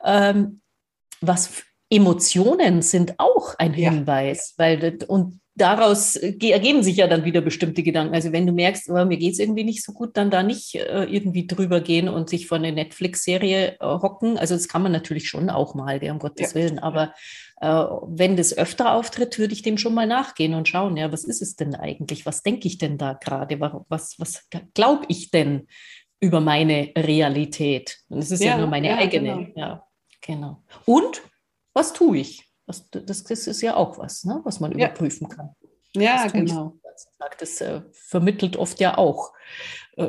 Ähm, 0.03 0.61
was 1.21 1.63
Emotionen 1.89 2.81
sind 2.81 3.15
auch 3.17 3.55
ein 3.57 3.73
Hinweis, 3.73 4.55
ja. 4.57 4.65
weil 4.65 4.97
und 5.07 5.39
daraus 5.59 6.15
ergeben 6.15 6.83
sich 6.83 6.97
ja 6.97 7.07
dann 7.07 7.25
wieder 7.25 7.41
bestimmte 7.41 7.83
Gedanken. 7.83 8.13
Also 8.13 8.31
wenn 8.31 8.47
du 8.47 8.53
merkst, 8.53 8.89
oh, 8.89 9.05
mir 9.05 9.17
geht 9.17 9.33
es 9.33 9.39
irgendwie 9.39 9.63
nicht 9.63 9.83
so 9.83 9.93
gut, 9.93 10.17
dann 10.17 10.31
da 10.31 10.43
nicht 10.43 10.75
äh, 10.75 11.03
irgendwie 11.05 11.47
drüber 11.47 11.81
gehen 11.81 12.09
und 12.09 12.29
sich 12.29 12.47
vor 12.47 12.57
eine 12.57 12.71
Netflix-Serie 12.71 13.77
äh, 13.79 13.85
hocken. 13.85 14.37
Also 14.37 14.55
das 14.55 14.67
kann 14.67 14.81
man 14.81 14.91
natürlich 14.91 15.29
schon 15.29 15.49
auch 15.49 15.75
mal, 15.75 15.99
um 16.09 16.19
Gottes 16.19 16.53
ja. 16.53 16.55
Willen. 16.55 16.79
Aber 16.79 17.13
äh, 17.61 17.67
wenn 17.67 18.37
das 18.37 18.57
öfter 18.57 18.93
auftritt, 18.93 19.37
würde 19.37 19.53
ich 19.53 19.61
dem 19.61 19.77
schon 19.77 19.93
mal 19.93 20.07
nachgehen 20.07 20.53
und 20.53 20.67
schauen, 20.67 20.97
ja, 20.97 21.11
was 21.11 21.23
ist 21.23 21.41
es 21.41 21.55
denn 21.55 21.75
eigentlich? 21.75 22.25
Was 22.25 22.43
denke 22.43 22.67
ich 22.67 22.77
denn 22.77 22.97
da 22.97 23.13
gerade? 23.13 23.59
Was, 23.59 24.15
was 24.19 24.47
glaube 24.73 25.05
ich 25.09 25.31
denn 25.31 25.67
über 26.19 26.39
meine 26.39 26.91
Realität? 26.97 27.99
Und 28.09 28.19
es 28.19 28.31
ist 28.31 28.43
ja, 28.43 28.51
ja, 28.51 28.57
nur 28.57 28.67
meine 28.67 28.89
ja, 28.89 28.97
eigene. 28.97 29.35
Genau. 29.35 29.51
Ja, 29.55 29.83
genau. 30.21 30.63
Und 30.85 31.21
was 31.73 31.93
tue 31.93 32.17
ich? 32.17 32.48
Das, 32.69 32.87
das, 32.91 33.23
das 33.23 33.47
ist 33.47 33.61
ja 33.61 33.75
auch 33.75 33.97
was, 33.97 34.25
ne, 34.25 34.41
was 34.43 34.59
man 34.59 34.71
überprüfen 34.71 35.27
kann. 35.27 35.55
Ja, 35.95 36.27
genau. 36.27 36.75
Das 37.39 37.61
äh, 37.61 37.81
vermittelt 37.93 38.57
oft 38.57 38.79
ja 38.79 38.95
auch 38.95 39.33
äh, 39.97 40.03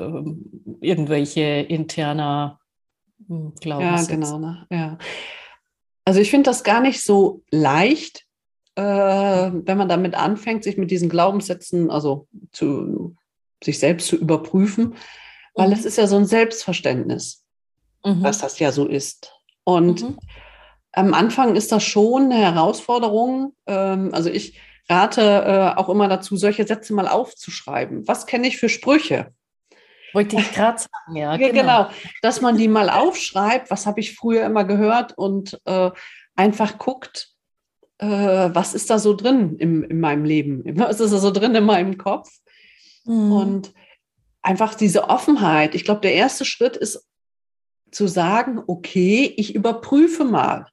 irgendwelche 0.82 1.40
interner 1.40 2.60
hm, 3.26 3.54
Glaubenssätze. 3.58 4.12
Ja, 4.12 4.16
genau. 4.18 4.38
Ne? 4.38 4.66
Ja. 4.70 4.98
Also 6.04 6.20
ich 6.20 6.28
finde 6.30 6.50
das 6.50 6.64
gar 6.64 6.82
nicht 6.82 7.02
so 7.02 7.42
leicht, 7.50 8.26
äh, 8.74 8.82
wenn 8.82 9.78
man 9.78 9.88
damit 9.88 10.14
anfängt, 10.14 10.62
sich 10.62 10.76
mit 10.76 10.90
diesen 10.90 11.08
Glaubenssätzen, 11.08 11.90
also 11.90 12.28
zu 12.52 13.16
sich 13.64 13.78
selbst 13.78 14.08
zu 14.08 14.16
überprüfen, 14.16 14.96
weil 15.54 15.68
mhm. 15.68 15.72
es 15.72 15.86
ist 15.86 15.96
ja 15.96 16.06
so 16.06 16.16
ein 16.16 16.26
Selbstverständnis, 16.26 17.42
mhm. 18.04 18.22
dass 18.22 18.40
das 18.40 18.58
ja 18.58 18.70
so 18.70 18.86
ist. 18.86 19.32
Und 19.64 20.02
mhm. 20.02 20.18
Am 20.92 21.14
Anfang 21.14 21.56
ist 21.56 21.72
das 21.72 21.84
schon 21.84 22.24
eine 22.24 22.38
Herausforderung. 22.38 23.54
Ähm, 23.66 24.10
also 24.12 24.30
ich 24.30 24.58
rate 24.88 25.20
äh, 25.22 25.78
auch 25.78 25.88
immer 25.88 26.08
dazu, 26.08 26.36
solche 26.36 26.66
Sätze 26.66 26.92
mal 26.94 27.08
aufzuschreiben. 27.08 28.06
Was 28.08 28.26
kenne 28.26 28.48
ich 28.48 28.58
für 28.58 28.68
Sprüche? 28.68 29.32
Wollte 30.12 30.36
ich 30.36 30.52
gerade 30.52 30.78
sagen, 30.78 31.16
ja. 31.16 31.36
Genau. 31.36 31.52
genau. 31.52 31.90
dass 32.22 32.40
man 32.40 32.56
die 32.56 32.66
mal 32.66 32.90
aufschreibt, 32.90 33.70
was 33.70 33.86
habe 33.86 34.00
ich 34.00 34.16
früher 34.16 34.44
immer 34.44 34.64
gehört 34.64 35.16
und 35.16 35.60
äh, 35.64 35.90
einfach 36.34 36.78
guckt, 36.78 37.30
äh, 37.98 38.06
was 38.06 38.74
ist 38.74 38.90
da 38.90 38.98
so 38.98 39.14
drin 39.14 39.56
im, 39.58 39.84
in 39.84 40.00
meinem 40.00 40.24
Leben? 40.24 40.62
Was 40.78 41.00
ist 41.00 41.12
da 41.12 41.18
so 41.18 41.30
drin 41.30 41.54
in 41.54 41.64
meinem 41.64 41.98
Kopf? 41.98 42.30
Mhm. 43.04 43.32
Und 43.32 43.72
einfach 44.42 44.74
diese 44.74 45.08
Offenheit. 45.08 45.74
Ich 45.74 45.84
glaube, 45.84 46.00
der 46.00 46.14
erste 46.14 46.44
Schritt 46.44 46.76
ist 46.76 47.06
zu 47.90 48.06
sagen, 48.06 48.62
okay, 48.66 49.32
ich 49.36 49.54
überprüfe 49.54 50.24
mal, 50.24 50.66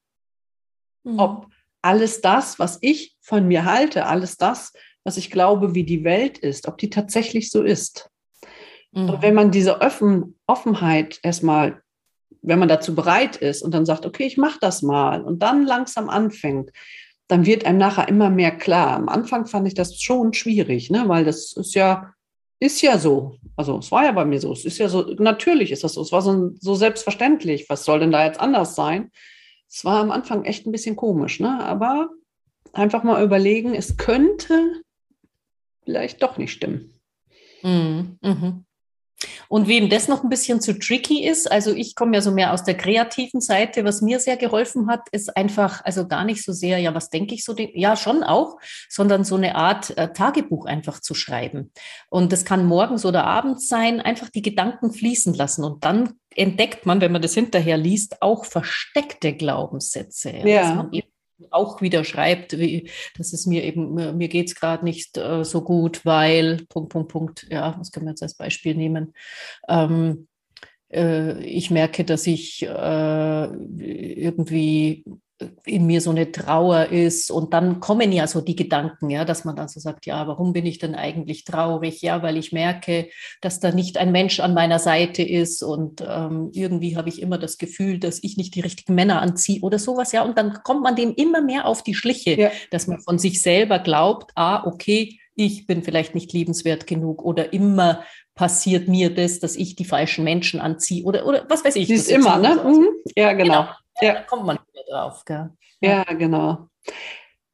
mhm. 1.07 1.19
ob 1.19 1.47
alles 1.81 2.21
das, 2.21 2.59
was 2.59 2.77
ich 2.81 3.15
von 3.21 3.47
mir 3.47 3.65
halte, 3.65 4.05
alles 4.05 4.37
das, 4.37 4.73
was 5.03 5.17
ich 5.17 5.31
glaube, 5.31 5.73
wie 5.73 5.83
die 5.83 6.03
Welt 6.03 6.37
ist, 6.37 6.67
ob 6.67 6.77
die 6.77 6.89
tatsächlich 6.89 7.49
so 7.49 7.63
ist. 7.63 8.09
Mhm. 8.91 9.09
Und 9.09 9.21
wenn 9.21 9.33
man 9.33 9.51
diese 9.51 9.81
Offen 9.81 10.37
Offenheit 10.47 11.19
erstmal, 11.23 11.81
wenn 12.41 12.59
man 12.59 12.67
dazu 12.67 12.95
bereit 12.95 13.37
ist 13.37 13.61
und 13.61 13.73
dann 13.73 13.85
sagt, 13.85 14.05
okay, 14.05 14.25
ich 14.25 14.37
mache 14.37 14.59
das 14.59 14.81
mal 14.81 15.21
und 15.23 15.43
dann 15.43 15.65
langsam 15.65 16.09
anfängt, 16.09 16.71
dann 17.27 17.45
wird 17.45 17.65
einem 17.65 17.77
nachher 17.77 18.07
immer 18.07 18.29
mehr 18.29 18.51
klar. 18.51 18.95
Am 18.95 19.09
Anfang 19.09 19.45
fand 19.45 19.67
ich 19.67 19.73
das 19.73 20.01
schon 20.01 20.33
schwierig, 20.33 20.89
ne? 20.89 21.03
weil 21.07 21.25
das 21.25 21.53
ist 21.53 21.75
ja, 21.75 22.13
ist 22.59 22.81
ja 22.81 22.97
so. 22.97 23.35
Also 23.55 23.77
es 23.79 23.91
war 23.91 24.05
ja 24.05 24.13
bei 24.13 24.25
mir 24.25 24.39
so. 24.39 24.53
Es 24.53 24.65
ist 24.65 24.77
ja 24.77 24.87
so, 24.87 25.01
natürlich 25.19 25.71
ist 25.71 25.83
das 25.83 25.93
so. 25.93 26.01
Es 26.01 26.11
war 26.11 26.21
so, 26.21 26.51
so 26.59 26.75
selbstverständlich. 26.75 27.69
Was 27.69 27.83
soll 27.83 27.99
denn 27.99 28.11
da 28.11 28.25
jetzt 28.25 28.39
anders 28.39 28.75
sein? 28.75 29.11
Es 29.69 29.83
war 29.85 30.01
am 30.01 30.11
Anfang 30.11 30.45
echt 30.45 30.65
ein 30.65 30.71
bisschen 30.71 30.95
komisch, 30.95 31.39
ne? 31.39 31.63
aber 31.63 32.09
einfach 32.73 33.03
mal 33.03 33.23
überlegen, 33.23 33.73
es 33.73 33.97
könnte 33.97 34.81
vielleicht 35.83 36.21
doch 36.21 36.37
nicht 36.37 36.51
stimmen. 36.51 36.93
Mhm. 37.63 38.17
Mhm. 38.21 38.65
Und 39.49 39.67
wem 39.67 39.89
das 39.89 40.07
noch 40.07 40.23
ein 40.23 40.29
bisschen 40.29 40.61
zu 40.61 40.77
tricky 40.77 41.25
ist, 41.25 41.51
also 41.51 41.73
ich 41.73 41.95
komme 41.95 42.15
ja 42.15 42.21
so 42.21 42.31
mehr 42.31 42.53
aus 42.53 42.63
der 42.63 42.77
kreativen 42.77 43.41
Seite, 43.41 43.83
was 43.83 44.01
mir 44.01 44.19
sehr 44.19 44.37
geholfen 44.37 44.87
hat, 44.89 45.07
ist 45.11 45.35
einfach, 45.35 45.83
also 45.83 46.07
gar 46.07 46.23
nicht 46.23 46.43
so 46.43 46.51
sehr, 46.51 46.77
ja, 46.77 46.93
was 46.93 47.09
denke 47.09 47.33
ich 47.33 47.43
so, 47.43 47.55
ja, 47.57 47.95
schon 47.95 48.23
auch, 48.23 48.57
sondern 48.89 49.23
so 49.23 49.35
eine 49.35 49.55
Art 49.55 49.97
äh, 49.97 50.13
Tagebuch 50.13 50.65
einfach 50.65 50.99
zu 50.99 51.15
schreiben. 51.15 51.71
Und 52.09 52.31
das 52.31 52.45
kann 52.45 52.65
morgens 52.65 53.05
oder 53.05 53.23
abends 53.23 53.67
sein, 53.67 54.01
einfach 54.01 54.29
die 54.29 54.43
Gedanken 54.43 54.93
fließen 54.93 55.33
lassen. 55.33 55.63
Und 55.63 55.83
dann 55.83 56.13
entdeckt 56.37 56.85
man, 56.85 57.01
wenn 57.01 57.11
man 57.11 57.21
das 57.21 57.33
hinterher 57.33 57.77
liest, 57.77 58.21
auch 58.21 58.45
versteckte 58.45 59.33
Glaubenssätze. 59.33 60.31
Ja. 60.31 60.47
ja. 60.47 60.61
Dass 60.61 60.75
man 60.75 60.93
eben 60.93 61.07
auch 61.51 61.81
wieder 61.81 62.03
schreibt, 62.03 62.57
wie, 62.57 62.89
dass 63.17 63.33
es 63.33 63.45
mir 63.45 63.63
eben, 63.63 63.93
mir 64.17 64.27
geht 64.27 64.47
es 64.47 64.55
gerade 64.55 64.83
nicht 64.85 65.17
äh, 65.17 65.43
so 65.43 65.61
gut, 65.63 66.05
weil, 66.05 66.65
Punkt, 66.69 66.89
Punkt, 66.89 67.11
Punkt, 67.11 67.47
ja, 67.49 67.75
was 67.77 67.91
können 67.91 68.05
wir 68.05 68.11
jetzt 68.11 68.23
als 68.23 68.35
Beispiel 68.35 68.75
nehmen? 68.75 69.13
Ähm, 69.67 70.27
äh, 70.91 71.43
ich 71.43 71.71
merke, 71.71 72.03
dass 72.05 72.27
ich 72.27 72.63
äh, 72.63 73.45
irgendwie 73.45 75.03
in 75.65 75.85
mir 75.85 76.01
so 76.01 76.09
eine 76.09 76.31
Trauer 76.31 76.87
ist 76.87 77.29
und 77.29 77.53
dann 77.53 77.79
kommen 77.79 78.11
ja 78.11 78.25
so 78.25 78.41
die 78.41 78.55
Gedanken, 78.55 79.09
ja, 79.09 79.23
dass 79.23 79.45
man 79.45 79.55
dann 79.55 79.67
so 79.67 79.79
sagt, 79.79 80.05
ja, 80.05 80.27
warum 80.27 80.53
bin 80.53 80.65
ich 80.65 80.79
denn 80.79 80.95
eigentlich 80.95 81.43
traurig? 81.43 82.01
Ja, 82.01 82.23
weil 82.23 82.37
ich 82.37 82.51
merke, 82.51 83.09
dass 83.41 83.59
da 83.59 83.71
nicht 83.71 83.97
ein 83.97 84.11
Mensch 84.11 84.39
an 84.39 84.53
meiner 84.53 84.79
Seite 84.79 85.21
ist 85.21 85.61
und 85.61 86.03
ähm, 86.07 86.49
irgendwie 86.53 86.97
habe 86.97 87.09
ich 87.09 87.21
immer 87.21 87.37
das 87.37 87.57
Gefühl, 87.57 87.99
dass 87.99 88.23
ich 88.23 88.37
nicht 88.37 88.55
die 88.55 88.61
richtigen 88.61 88.95
Männer 88.95 89.21
anziehe 89.21 89.61
oder 89.61 89.77
sowas, 89.77 90.11
ja, 90.11 90.23
und 90.23 90.37
dann 90.37 90.63
kommt 90.63 90.81
man 90.81 90.95
dem 90.95 91.13
immer 91.13 91.41
mehr 91.41 91.65
auf 91.67 91.83
die 91.83 91.93
Schliche, 91.93 92.39
ja. 92.39 92.51
dass 92.71 92.87
man 92.87 92.99
von 93.01 93.19
sich 93.19 93.41
selber 93.41 93.79
glaubt, 93.79 94.31
ah, 94.35 94.65
okay, 94.65 95.19
ich 95.35 95.67
bin 95.67 95.83
vielleicht 95.83 96.15
nicht 96.15 96.33
liebenswert 96.33 96.87
genug 96.87 97.23
oder 97.23 97.53
immer 97.53 98.03
passiert 98.33 98.87
mir 98.87 99.13
das, 99.13 99.39
dass 99.39 99.55
ich 99.55 99.75
die 99.75 99.85
falschen 99.85 100.23
Menschen 100.23 100.59
anziehe 100.59 101.03
oder, 101.03 101.25
oder 101.25 101.45
was 101.49 101.63
weiß 101.63 101.75
ich. 101.75 101.87
Das 101.87 101.99
ist 101.99 102.11
immer, 102.11 102.37
ne? 102.37 102.59
Mhm. 102.63 102.87
Ja, 103.15 103.33
genau. 103.33 103.61
genau. 103.61 103.67
Ja, 104.01 104.13
da 104.13 104.21
kommt 104.21 104.45
man 104.45 104.59
wieder 104.71 104.83
drauf. 104.89 105.23
Gell? 105.25 105.49
Ja. 105.81 106.05
ja, 106.07 106.13
genau. 106.13 106.69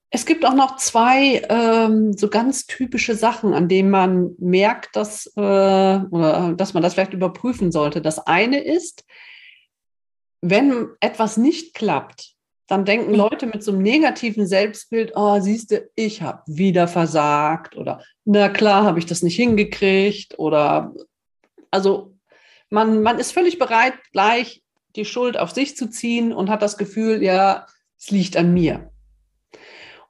Es 0.10 0.26
gibt 0.26 0.46
auch 0.46 0.54
noch 0.54 0.76
zwei 0.76 1.42
ähm, 1.50 2.14
so 2.14 2.30
ganz 2.30 2.68
typische 2.68 3.16
Sachen, 3.16 3.54
an 3.54 3.68
denen 3.68 3.90
man 3.90 4.36
merkt, 4.38 4.96
dass, 4.96 5.26
äh, 5.36 5.40
oder, 5.42 6.54
dass 6.56 6.74
man 6.74 6.84
das 6.84 6.94
vielleicht 6.94 7.14
überprüfen 7.14 7.72
sollte. 7.72 8.00
Das 8.00 8.20
eine 8.28 8.64
ist, 8.64 9.06
wenn 10.42 10.90
etwas 11.00 11.38
nicht 11.38 11.74
klappt, 11.74 12.34
dann 12.68 12.86
denken 12.86 13.12
mhm. 13.12 13.18
Leute 13.18 13.48
mit 13.48 13.64
so 13.64 13.72
einem 13.72 13.82
negativen 13.82 14.46
Selbstbild, 14.46 15.14
oh, 15.16 15.40
siehst 15.40 15.72
du, 15.72 15.90
ich 15.96 16.22
habe 16.22 16.44
wieder 16.48 16.88
versagt 16.88 17.76
oder 17.76 18.04
na 18.26 18.50
klar, 18.50 18.84
habe 18.84 19.00
ich 19.00 19.06
das 19.06 19.24
nicht 19.24 19.36
hingekriegt 19.36 20.38
oder 20.38 20.94
also 21.72 22.14
man, 22.70 23.02
man 23.02 23.20
ist 23.20 23.32
völlig 23.32 23.60
bereit, 23.60 23.94
gleich 24.12 24.63
die 24.96 25.06
Schuld 25.06 25.38
auf 25.38 25.52
sich 25.52 25.76
zu 25.76 25.90
ziehen 25.90 26.34
und 26.34 26.50
hat 26.50 26.62
das 26.62 26.78
Gefühl, 26.78 27.24
ja, 27.24 27.66
es 28.00 28.12
liegt 28.12 28.38
an 28.38 28.54
mir. 28.54 28.92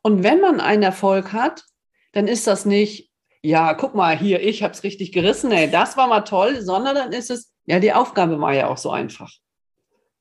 Und 0.02 0.24
wenn 0.24 0.42
man 0.42 0.60
einen 0.60 0.84
Erfolg 0.84 1.32
hat, 1.32 1.64
dann 2.12 2.28
ist 2.28 2.48
das 2.48 2.66
nicht, 2.66 3.12
ja, 3.42 3.74
guck 3.74 3.96
mal 3.96 4.18
hier, 4.18 4.42
ich 4.42 4.64
habe 4.64 4.74
es 4.74 4.84
richtig 4.84 5.12
gerissen, 5.12 5.52
ey, 5.52 5.70
das 5.70 5.98
war 5.98 6.08
mal 6.08 6.22
toll, 6.22 6.62
sondern 6.62 6.96
dann 6.96 7.12
ist 7.14 7.32
es, 7.32 7.54
ja, 7.66 7.80
die 7.80 7.94
Aufgabe 7.94 8.40
war 8.40 8.54
ja 8.54 8.68
auch 8.68 8.78
so 8.78 8.92
einfach. 8.92 9.32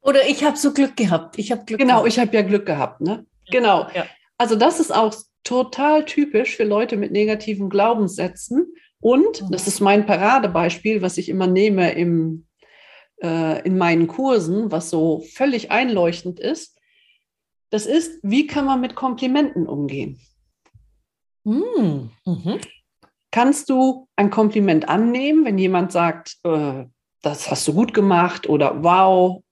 Oder 0.00 0.26
ich 0.28 0.45
habe 0.45 0.57
so 0.57 0.73
Glück 0.73 0.97
gehabt. 0.97 1.38
Ich 1.38 1.52
habe 1.52 1.64
Glück. 1.64 1.78
Genau, 1.78 2.02
gehabt. 2.02 2.09
ich 2.09 2.19
habe 2.19 2.35
ja 2.35 2.42
Glück 2.42 2.66
gehabt, 2.66 3.00
ne? 3.00 3.25
Genau. 3.50 3.87
Ja. 3.95 4.07
Also 4.37 4.57
das 4.57 4.81
ist 4.81 4.92
auch 4.92 5.14
total 5.45 6.04
typisch 6.04 6.57
für 6.57 6.64
Leute 6.64 6.97
mit 6.97 7.12
negativen 7.12 7.69
Glaubenssätzen. 7.69 8.75
Und 9.00 9.42
mhm. 9.42 9.50
das 9.50 9.66
ist 9.66 9.81
mein 9.81 10.07
Paradebeispiel, 10.07 11.02
was 11.02 11.19
ich 11.19 11.28
immer 11.28 11.47
nehme 11.47 11.92
im 11.92 12.47
äh, 13.23 13.64
in 13.67 13.79
meinen 13.79 14.09
Kursen, 14.09 14.73
was 14.73 14.91
so 14.91 15.23
völlig 15.35 15.71
einleuchtend 15.71 16.41
ist, 16.41 16.79
das 17.71 17.87
ist, 17.87 18.21
wie 18.23 18.47
kann 18.47 18.67
man 18.67 18.81
mit 18.81 18.95
Komplimenten 18.95 19.67
umgehen? 19.67 20.21
Mm, 21.45 22.11
mhm. 22.26 22.61
Kannst 23.31 23.71
du 23.71 24.09
ein 24.14 24.31
Kompliment 24.31 24.88
annehmen, 24.88 25.45
wenn 25.45 25.57
jemand 25.57 25.91
sagt, 25.91 26.37
äh, 26.45 26.85
das 27.23 27.50
hast 27.50 27.67
du 27.67 27.73
gut 27.73 27.95
gemacht 27.95 28.49
oder 28.49 28.83
wow, 28.83 29.43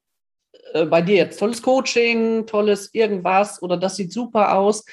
äh, 0.74 0.84
bei 0.84 1.00
dir 1.00 1.16
jetzt 1.16 1.38
tolles 1.38 1.62
Coaching, 1.62 2.46
tolles 2.46 2.92
irgendwas 2.92 3.62
oder 3.62 3.76
das 3.76 3.96
sieht 3.96 4.12
super 4.12 4.56
aus? 4.56 4.84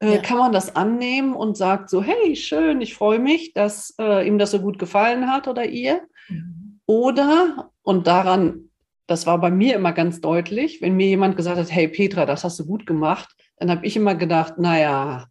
Äh, 0.00 0.16
ja. 0.16 0.22
Kann 0.22 0.38
man 0.38 0.52
das 0.52 0.74
annehmen 0.74 1.34
und 1.34 1.56
sagt 1.56 1.90
so, 1.90 2.02
hey, 2.02 2.34
schön, 2.34 2.80
ich 2.80 2.94
freue 2.94 3.18
mich, 3.18 3.52
dass 3.52 3.94
äh, 4.00 4.26
ihm 4.26 4.38
das 4.38 4.50
so 4.50 4.58
gut 4.58 4.78
gefallen 4.78 5.30
hat 5.30 5.46
oder 5.46 5.66
ihr? 5.66 6.02
Mhm. 6.28 6.80
Oder 6.86 7.70
und 7.90 8.06
daran, 8.06 8.70
das 9.08 9.26
war 9.26 9.40
bei 9.40 9.50
mir 9.50 9.74
immer 9.74 9.90
ganz 9.90 10.20
deutlich, 10.20 10.80
wenn 10.80 10.94
mir 10.94 11.08
jemand 11.08 11.36
gesagt 11.36 11.58
hat, 11.58 11.72
hey 11.72 11.88
Petra, 11.88 12.24
das 12.24 12.44
hast 12.44 12.56
du 12.60 12.64
gut 12.64 12.86
gemacht, 12.86 13.28
dann 13.56 13.68
habe 13.68 13.84
ich 13.84 13.96
immer 13.96 14.14
gedacht, 14.14 14.58
naja, 14.58 15.26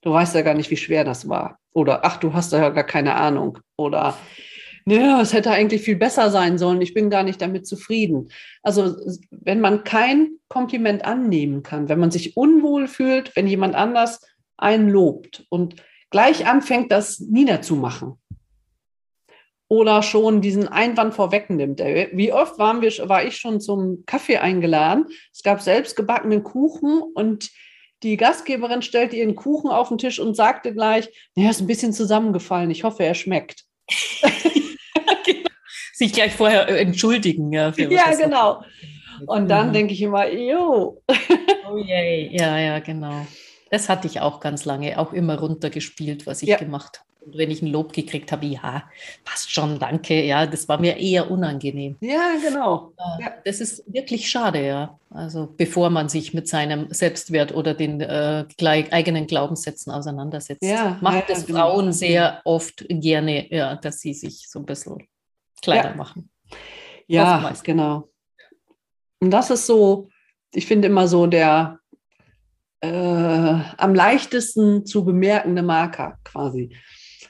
du 0.00 0.12
weißt 0.12 0.34
ja 0.34 0.40
gar 0.40 0.54
nicht, 0.54 0.70
wie 0.70 0.78
schwer 0.78 1.04
das 1.04 1.28
war. 1.28 1.58
Oder 1.74 2.06
ach, 2.06 2.16
du 2.16 2.32
hast 2.32 2.52
ja 2.52 2.70
gar 2.70 2.84
keine 2.84 3.16
Ahnung. 3.16 3.58
Oder 3.76 4.16
ja, 4.86 5.20
es 5.20 5.34
hätte 5.34 5.50
eigentlich 5.50 5.82
viel 5.82 5.96
besser 5.96 6.30
sein 6.30 6.56
sollen. 6.56 6.80
Ich 6.80 6.94
bin 6.94 7.10
gar 7.10 7.24
nicht 7.24 7.42
damit 7.42 7.66
zufrieden. 7.66 8.30
Also 8.62 8.96
wenn 9.30 9.60
man 9.60 9.84
kein 9.84 10.38
Kompliment 10.48 11.04
annehmen 11.04 11.62
kann, 11.62 11.90
wenn 11.90 12.00
man 12.00 12.10
sich 12.10 12.38
unwohl 12.38 12.88
fühlt, 12.88 13.36
wenn 13.36 13.46
jemand 13.46 13.74
anders 13.74 14.22
einen 14.56 14.88
lobt 14.88 15.44
und 15.50 15.76
gleich 16.08 16.46
anfängt, 16.46 16.90
das 16.90 17.20
niederzumachen, 17.20 18.14
oder 19.68 20.02
schon 20.02 20.40
diesen 20.40 20.66
Einwand 20.66 21.14
vorwegnimmt. 21.14 21.80
Wie 21.80 22.32
oft 22.32 22.58
waren 22.58 22.80
wir, 22.80 22.90
war 23.08 23.24
ich 23.24 23.36
schon 23.36 23.60
zum 23.60 24.04
Kaffee 24.06 24.38
eingeladen? 24.38 25.06
Es 25.32 25.42
gab 25.42 25.60
selbst 25.60 25.94
gebackenen 25.94 26.42
Kuchen 26.42 27.02
und 27.14 27.50
die 28.02 28.16
Gastgeberin 28.16 28.82
stellte 28.82 29.16
ihren 29.16 29.34
Kuchen 29.34 29.70
auf 29.70 29.88
den 29.88 29.98
Tisch 29.98 30.20
und 30.20 30.34
sagte 30.34 30.72
gleich, 30.72 31.08
er 31.34 31.50
ist 31.50 31.60
ein 31.60 31.66
bisschen 31.66 31.92
zusammengefallen, 31.92 32.70
ich 32.70 32.84
hoffe, 32.84 33.04
er 33.04 33.14
schmeckt. 33.14 33.64
Sich 35.92 36.12
gleich 36.12 36.32
vorher 36.32 36.68
äh, 36.68 36.80
entschuldigen. 36.80 37.52
Ja, 37.52 37.72
ja 37.76 38.14
genau. 38.14 38.62
Und 39.26 39.48
dann 39.48 39.68
mhm. 39.68 39.72
denke 39.72 39.94
ich 39.94 40.00
immer, 40.00 40.30
jo. 40.30 41.02
oh 41.70 41.76
yay, 41.76 42.30
ja, 42.32 42.56
ja, 42.58 42.78
genau. 42.78 43.26
Das 43.70 43.88
hatte 43.88 44.06
ich 44.06 44.20
auch 44.20 44.38
ganz 44.38 44.64
lange, 44.64 44.98
auch 44.98 45.12
immer 45.12 45.38
runtergespielt, 45.38 46.24
was 46.26 46.42
ich 46.42 46.50
ja. 46.50 46.56
gemacht 46.56 47.00
habe. 47.00 47.08
Und 47.28 47.36
wenn 47.36 47.50
ich 47.50 47.60
ein 47.60 47.68
Lob 47.68 47.92
gekriegt 47.92 48.32
habe, 48.32 48.46
ja, 48.46 48.84
passt 49.24 49.52
schon, 49.52 49.78
danke, 49.78 50.24
ja, 50.24 50.46
das 50.46 50.66
war 50.66 50.80
mir 50.80 50.96
eher 50.96 51.30
unangenehm. 51.30 51.96
Ja, 52.00 52.36
genau. 52.42 52.92
Ja, 53.20 53.34
das 53.44 53.60
ist 53.60 53.84
wirklich 53.92 54.30
schade, 54.30 54.66
ja. 54.66 54.98
Also 55.10 55.52
bevor 55.56 55.90
man 55.90 56.08
sich 56.08 56.32
mit 56.32 56.48
seinem 56.48 56.90
Selbstwert 56.90 57.54
oder 57.54 57.74
den 57.74 58.00
äh, 58.00 58.46
eigenen 58.58 59.26
Glaubenssätzen 59.26 59.92
auseinandersetzt, 59.92 60.62
ja, 60.62 60.96
macht 61.02 61.28
ja, 61.28 61.34
es 61.34 61.46
genau. 61.46 61.70
Frauen 61.70 61.92
sehr 61.92 62.40
oft 62.44 62.86
gerne, 62.88 63.52
ja, 63.54 63.76
dass 63.76 64.00
sie 64.00 64.14
sich 64.14 64.48
so 64.48 64.58
ein 64.60 64.64
bisschen 64.64 65.06
Kleider 65.60 65.94
machen. 65.94 66.30
Ja, 67.06 67.36
Oftmals. 67.36 67.62
genau. 67.62 68.08
Und 69.20 69.30
das 69.30 69.50
ist 69.50 69.66
so, 69.66 70.08
ich 70.54 70.66
finde 70.66 70.88
immer 70.88 71.08
so 71.08 71.26
der 71.26 71.78
äh, 72.80 72.88
am 72.88 73.94
leichtesten 73.94 74.86
zu 74.86 75.04
bemerkende 75.04 75.62
Marker 75.62 76.18
quasi. 76.24 76.76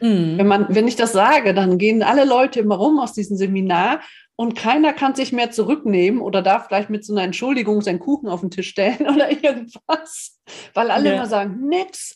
Mhm. 0.01 0.39
Wenn, 0.39 0.47
man, 0.47 0.67
wenn 0.69 0.89
ich 0.89 0.97
das 0.97 1.13
sage, 1.13 1.55
dann 1.55 1.79
gehen 1.79 2.03
alle 2.03 2.25
Leute 2.25 2.61
immer 2.61 2.77
rum 2.77 2.99
aus 2.99 3.13
diesem 3.13 3.37
Seminar 3.37 4.01
und 4.37 4.55
keiner 4.55 4.93
kann 4.93 5.15
sich 5.15 5.33
mehr 5.33 5.51
zurücknehmen 5.51 6.21
oder 6.21 6.43
darf 6.43 6.67
vielleicht 6.67 6.91
mit 6.91 7.05
so 7.05 7.13
einer 7.13 7.25
Entschuldigung 7.25 7.83
seinen 7.83 7.99
Kuchen 7.99 8.29
auf 8.29 8.41
den 8.41 8.51
Tisch 8.51 8.69
stellen 8.69 9.09
oder 9.15 9.31
irgendwas, 9.31 10.41
weil 10.75 10.91
alle 10.91 11.11
ja. 11.11 11.17
immer 11.17 11.27
sagen, 11.27 11.69
nix, 11.69 12.15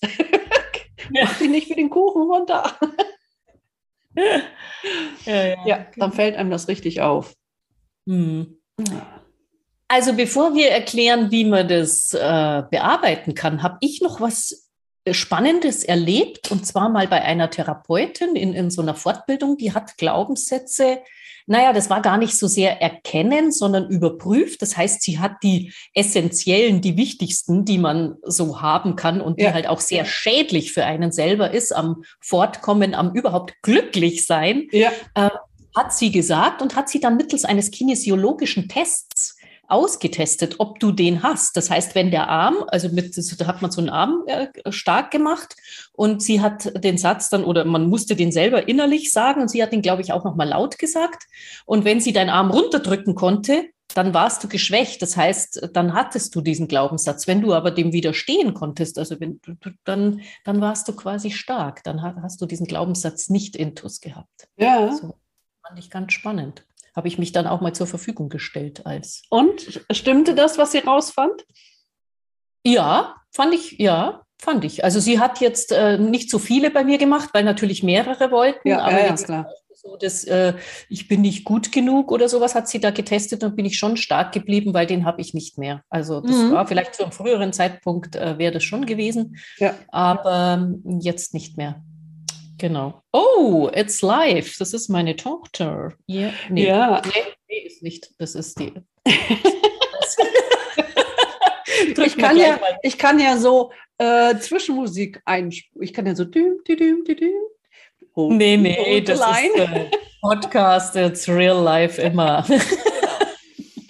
mach 1.10 1.38
dich 1.38 1.50
nicht 1.50 1.68
für 1.68 1.74
den 1.74 1.90
Kuchen 1.90 2.22
runter. 2.22 2.76
ja, 5.24 5.44
ja, 5.44 5.66
ja, 5.66 5.86
dann 5.96 6.12
fällt 6.12 6.36
einem 6.36 6.50
das 6.50 6.68
richtig 6.68 7.00
auf. 7.00 7.34
Mhm. 8.06 8.58
Also 9.88 10.14
bevor 10.14 10.54
wir 10.54 10.70
erklären, 10.70 11.30
wie 11.30 11.44
man 11.44 11.68
das 11.68 12.14
äh, 12.14 12.62
bearbeiten 12.70 13.34
kann, 13.34 13.62
habe 13.62 13.78
ich 13.80 14.00
noch 14.00 14.20
was 14.20 14.61
Spannendes 15.10 15.82
erlebt 15.82 16.50
und 16.50 16.66
zwar 16.66 16.88
mal 16.88 17.08
bei 17.08 17.22
einer 17.22 17.50
Therapeutin 17.50 18.36
in, 18.36 18.54
in 18.54 18.70
so 18.70 18.82
einer 18.82 18.94
Fortbildung, 18.94 19.56
die 19.56 19.72
hat 19.72 19.98
Glaubenssätze, 19.98 21.00
naja, 21.46 21.72
das 21.72 21.90
war 21.90 22.02
gar 22.02 22.18
nicht 22.18 22.36
so 22.36 22.46
sehr 22.46 22.80
erkennen, 22.80 23.50
sondern 23.50 23.88
überprüft. 23.88 24.62
Das 24.62 24.76
heißt, 24.76 25.02
sie 25.02 25.18
hat 25.18 25.42
die 25.42 25.72
essentiellen, 25.92 26.80
die 26.80 26.96
wichtigsten, 26.96 27.64
die 27.64 27.78
man 27.78 28.16
so 28.22 28.62
haben 28.62 28.96
kann 28.96 29.20
und 29.20 29.40
die 29.40 29.44
ja. 29.44 29.52
halt 29.52 29.66
auch 29.66 29.80
sehr 29.80 30.04
schädlich 30.04 30.72
für 30.72 30.84
einen 30.84 31.10
selber 31.10 31.50
ist, 31.50 31.74
am 31.74 32.04
Fortkommen, 32.20 32.94
am 32.94 33.12
überhaupt 33.12 33.54
glücklich 33.62 34.26
sein, 34.26 34.68
ja. 34.70 34.90
äh, 35.14 35.30
hat 35.74 35.92
sie 35.92 36.12
gesagt 36.12 36.62
und 36.62 36.76
hat 36.76 36.88
sie 36.88 37.00
dann 37.00 37.16
mittels 37.16 37.44
eines 37.44 37.70
kinesiologischen 37.70 38.68
Tests 38.68 39.36
ausgetestet, 39.68 40.56
ob 40.58 40.80
du 40.80 40.92
den 40.92 41.22
hast. 41.22 41.56
Das 41.56 41.70
heißt, 41.70 41.94
wenn 41.94 42.10
der 42.10 42.28
Arm, 42.28 42.56
also 42.68 42.88
mit, 42.88 43.16
da 43.16 43.46
hat 43.46 43.62
man 43.62 43.70
so 43.70 43.80
einen 43.80 43.90
Arm 43.90 44.24
äh, 44.26 44.48
stark 44.70 45.10
gemacht 45.10 45.56
und 45.92 46.22
sie 46.22 46.40
hat 46.40 46.84
den 46.84 46.98
Satz 46.98 47.30
dann, 47.30 47.44
oder 47.44 47.64
man 47.64 47.88
musste 47.88 48.16
den 48.16 48.32
selber 48.32 48.68
innerlich 48.68 49.12
sagen 49.12 49.40
und 49.40 49.48
sie 49.48 49.62
hat 49.62 49.72
den, 49.72 49.82
glaube 49.82 50.02
ich, 50.02 50.12
auch 50.12 50.24
nochmal 50.24 50.48
laut 50.48 50.78
gesagt. 50.78 51.24
Und 51.64 51.84
wenn 51.84 52.00
sie 52.00 52.12
deinen 52.12 52.30
Arm 52.30 52.50
runterdrücken 52.50 53.14
konnte, 53.14 53.64
dann 53.94 54.14
warst 54.14 54.42
du 54.42 54.48
geschwächt. 54.48 55.02
Das 55.02 55.16
heißt, 55.16 55.70
dann 55.72 55.94
hattest 55.94 56.34
du 56.34 56.40
diesen 56.40 56.66
Glaubenssatz. 56.68 57.26
Wenn 57.26 57.42
du 57.42 57.52
aber 57.52 57.70
dem 57.70 57.92
widerstehen 57.92 58.54
konntest, 58.54 58.98
also 58.98 59.20
wenn 59.20 59.40
du, 59.42 59.54
dann, 59.84 60.22
dann 60.44 60.60
warst 60.60 60.88
du 60.88 60.94
quasi 60.94 61.30
stark. 61.30 61.84
Dann 61.84 62.02
hast 62.02 62.40
du 62.40 62.46
diesen 62.46 62.66
Glaubenssatz 62.66 63.28
nicht 63.28 63.56
intus 63.56 64.00
gehabt. 64.00 64.48
Ja. 64.56 64.92
So, 64.92 65.14
fand 65.66 65.78
ich 65.78 65.90
ganz 65.90 66.12
spannend 66.12 66.64
habe 66.94 67.08
ich 67.08 67.18
mich 67.18 67.32
dann 67.32 67.46
auch 67.46 67.60
mal 67.60 67.74
zur 67.74 67.86
Verfügung 67.86 68.28
gestellt 68.28 68.86
als. 68.86 69.22
Und 69.30 69.82
stimmte 69.90 70.34
das, 70.34 70.58
was 70.58 70.72
sie 70.72 70.78
rausfand? 70.78 71.44
Ja, 72.64 73.16
fand 73.30 73.54
ich, 73.54 73.72
ja, 73.78 74.22
fand 74.38 74.64
ich. 74.64 74.84
Also 74.84 75.00
sie 75.00 75.18
hat 75.18 75.40
jetzt 75.40 75.72
äh, 75.72 75.98
nicht 75.98 76.30
so 76.30 76.38
viele 76.38 76.70
bei 76.70 76.84
mir 76.84 76.98
gemacht, 76.98 77.30
weil 77.32 77.44
natürlich 77.44 77.82
mehrere 77.82 78.30
wollten. 78.30 78.68
Ja, 78.68 78.80
aber 78.80 79.00
ja, 79.00 79.06
jetzt 79.08 79.24
klar. 79.24 79.48
So, 79.74 79.96
dass 79.96 80.22
äh, 80.24 80.54
ich 80.88 81.08
bin 81.08 81.22
nicht 81.22 81.44
gut 81.44 81.72
genug 81.72 82.12
oder 82.12 82.28
sowas 82.28 82.54
hat 82.54 82.68
sie 82.68 82.78
da 82.78 82.92
getestet 82.92 83.42
und 83.42 83.56
bin 83.56 83.64
ich 83.64 83.78
schon 83.78 83.96
stark 83.96 84.30
geblieben, 84.30 84.74
weil 84.74 84.86
den 84.86 85.04
habe 85.04 85.20
ich 85.20 85.34
nicht 85.34 85.58
mehr. 85.58 85.82
Also 85.88 86.20
das 86.20 86.36
mhm. 86.36 86.52
war 86.52 86.68
vielleicht 86.68 86.94
zu 86.94 87.02
einem 87.02 87.10
früheren 87.10 87.52
Zeitpunkt 87.52 88.14
äh, 88.14 88.38
wäre 88.38 88.52
das 88.52 88.62
schon 88.62 88.86
gewesen, 88.86 89.38
ja. 89.58 89.74
aber 89.88 90.58
ähm, 90.60 91.00
jetzt 91.00 91.34
nicht 91.34 91.56
mehr. 91.56 91.82
Genau. 92.62 93.02
Oh, 93.12 93.68
it's 93.74 94.02
live. 94.02 94.56
Das 94.56 94.72
ist 94.72 94.88
meine 94.88 95.16
Tochter. 95.16 95.94
Yeah. 96.08 96.32
Nee. 96.48 96.68
Ja. 96.68 97.02
Nee, 97.04 97.10
nee, 97.48 97.58
ist 97.66 97.82
nicht. 97.82 98.08
Das 98.20 98.36
ist 98.36 98.56
die. 98.60 98.72
ich, 101.96 102.16
kann 102.16 102.36
ja, 102.36 102.60
ich 102.84 102.96
kann 102.96 103.18
ja 103.18 103.36
so 103.36 103.72
äh, 103.98 104.36
Zwischenmusik 104.36 105.20
einspielen. 105.24 105.82
Ich 105.82 105.92
kann 105.92 106.06
ja 106.06 106.14
so 106.14 106.24
düm, 106.24 106.58
düm, 106.62 107.02
düm, 107.04 107.04
düm. 107.04 107.32
Oh, 108.14 108.32
nee, 108.32 108.56
nee, 108.56 109.00
das 109.00 109.18
ist 109.18 109.56
äh, 109.56 109.90
Podcast, 110.20 110.94
it's 110.94 111.28
real 111.28 111.60
life 111.60 112.00
immer. 112.00 112.46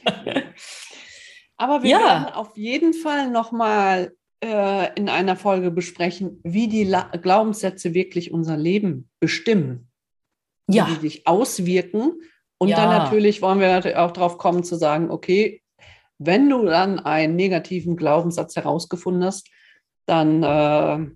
Aber 1.58 1.82
wir 1.82 1.90
ja. 1.90 1.98
werden 1.98 2.32
auf 2.32 2.56
jeden 2.56 2.94
Fall 2.94 3.28
nochmal 3.28 4.14
äh, 4.42 4.92
in 4.94 5.08
einer 5.08 5.36
Folge 5.36 5.70
besprechen, 5.70 6.40
wie 6.42 6.68
die 6.68 6.84
La 6.84 7.10
Glaubenssätze 7.16 7.94
wirklich 7.94 8.32
unser 8.32 8.56
Leben 8.56 9.08
bestimmen. 9.20 9.88
Ja. 10.68 10.86
Wie 10.86 10.94
die 10.94 11.00
sich 11.00 11.26
auswirken. 11.26 12.12
Und 12.58 12.68
ja. 12.68 12.76
dann 12.76 12.88
natürlich 12.88 13.42
wollen 13.42 13.60
wir 13.60 13.68
natürlich 13.68 13.96
auch 13.96 14.12
darauf 14.12 14.38
kommen 14.38 14.64
zu 14.64 14.76
sagen, 14.76 15.10
okay, 15.10 15.62
wenn 16.18 16.48
du 16.48 16.64
dann 16.64 17.00
einen 17.00 17.36
negativen 17.36 17.96
Glaubenssatz 17.96 18.56
herausgefunden 18.56 19.24
hast, 19.24 19.48
dann 20.06 20.42
äh, 20.42 21.06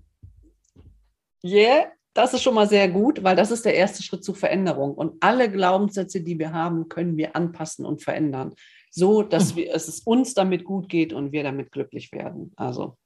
yeah, 1.47 1.87
das 2.15 2.35
ist 2.35 2.43
schon 2.43 2.55
mal 2.55 2.69
sehr 2.69 2.89
gut, 2.89 3.23
weil 3.23 3.37
das 3.37 3.51
ist 3.51 3.65
der 3.65 3.75
erste 3.75 4.03
Schritt 4.03 4.25
zur 4.25 4.35
Veränderung. 4.35 4.95
Und 4.95 5.23
alle 5.23 5.51
Glaubenssätze, 5.51 6.23
die 6.23 6.39
wir 6.39 6.53
haben, 6.53 6.89
können 6.89 7.17
wir 7.17 7.37
anpassen 7.37 7.85
und 7.85 8.03
verändern, 8.03 8.55
so 8.91 9.23
dass 9.23 9.53
mhm. 9.53 9.59
wir, 9.59 9.75
es 9.75 10.01
uns 10.01 10.35
damit 10.35 10.65
gut 10.65 10.89
geht 10.89 11.13
und 11.13 11.33
wir 11.33 11.43
damit 11.43 11.73
glücklich 11.73 12.13
werden. 12.13 12.53
Also, 12.57 12.97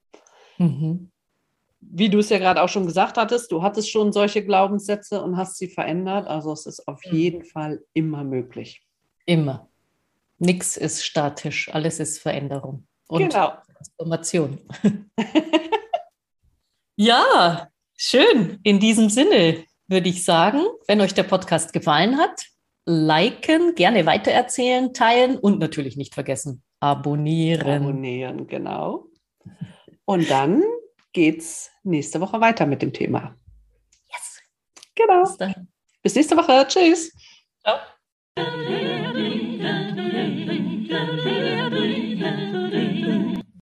mhm. 0.60 1.10
wie 1.80 2.08
du 2.08 2.18
es 2.18 2.28
ja 2.28 2.38
gerade 2.38 2.62
auch 2.62 2.68
schon 2.68 2.86
gesagt 2.86 3.16
hattest, 3.16 3.50
du 3.52 3.62
hattest 3.62 3.90
schon 3.90 4.12
solche 4.12 4.44
Glaubenssätze 4.44 5.22
und 5.22 5.36
hast 5.36 5.56
sie 5.56 5.68
verändert. 5.68 6.26
Also 6.26 6.52
es 6.52 6.66
ist 6.66 6.86
auf 6.86 7.00
mhm. 7.04 7.16
jeden 7.16 7.44
Fall 7.44 7.84
immer 7.92 8.24
möglich. 8.24 8.82
Immer. 9.26 9.68
Nichts 10.38 10.76
ist 10.76 11.04
statisch, 11.04 11.72
alles 11.72 12.00
ist 12.00 12.18
Veränderung 12.18 12.86
und 13.08 13.30
genau. 13.30 13.52
Transformation. 13.76 14.58
ja, 16.96 17.70
Schön. 18.02 18.60
In 18.62 18.80
diesem 18.80 19.10
Sinne 19.10 19.62
würde 19.86 20.08
ich 20.08 20.24
sagen, 20.24 20.62
wenn 20.88 21.02
euch 21.02 21.12
der 21.12 21.24
Podcast 21.24 21.74
gefallen 21.74 22.16
hat, 22.16 22.46
liken, 22.86 23.74
gerne 23.74 24.06
weitererzählen, 24.06 24.94
teilen 24.94 25.36
und 25.36 25.58
natürlich 25.58 25.98
nicht 25.98 26.14
vergessen, 26.14 26.62
abonnieren. 26.80 27.82
Abonnieren, 27.82 28.46
genau. 28.46 29.04
Und 30.10 30.28
dann 30.28 30.64
geht's 31.12 31.70
nächste 31.84 32.20
Woche 32.20 32.40
weiter 32.40 32.66
mit 32.66 32.82
dem 32.82 32.92
Thema. 32.92 33.36
Yes. 34.08 34.40
Genau. 34.96 35.22
Bis, 35.22 35.54
Bis 36.02 36.14
nächste 36.16 36.36
Woche. 36.36 36.66
Tschüss. 36.66 37.12
Ciao. 37.62 37.78